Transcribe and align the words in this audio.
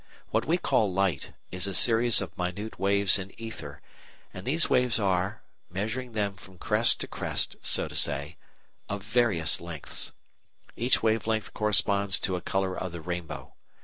What 0.31 0.45
we 0.47 0.57
call 0.57 0.91
light 0.91 1.33
is 1.51 1.67
a 1.67 1.75
series 1.75 2.21
of 2.21 2.35
minute 2.35 2.79
waves 2.79 3.19
in 3.19 3.39
ether, 3.39 3.83
and 4.33 4.47
these 4.47 4.67
waves 4.67 4.99
are 4.99 5.43
measuring 5.69 6.13
them 6.13 6.33
from 6.33 6.57
crest 6.57 6.99
to 7.01 7.07
crest, 7.07 7.55
so 7.61 7.87
to 7.87 7.93
say 7.93 8.35
of 8.89 9.03
various 9.03 9.61
lengths. 9.61 10.11
Each 10.75 11.03
wave 11.03 11.27
length 11.27 11.53
corresponds 11.53 12.17
to 12.21 12.35
a 12.35 12.41
colour 12.41 12.75
of 12.75 12.93
the 12.93 13.01
rainbow. 13.01 13.53